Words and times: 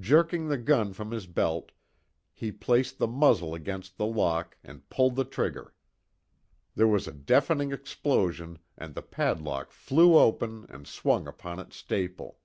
Jerking 0.00 0.48
the 0.48 0.58
gun 0.58 0.92
from 0.92 1.12
his 1.12 1.28
belt, 1.28 1.70
he 2.32 2.50
placed 2.50 2.98
the 2.98 3.06
muzzle 3.06 3.54
against 3.54 3.96
the 3.96 4.06
lock 4.06 4.56
and 4.64 4.90
pulled 4.90 5.14
the 5.14 5.24
trigger. 5.24 5.72
There 6.74 6.88
was 6.88 7.06
a 7.06 7.12
deafening 7.12 7.70
explosion 7.70 8.58
and 8.76 8.96
the 8.96 9.02
padlock 9.02 9.70
flew 9.70 10.16
open 10.18 10.66
and 10.68 10.84
swung 10.88 11.28
upon 11.28 11.60
its 11.60 11.76
staple. 11.76 12.40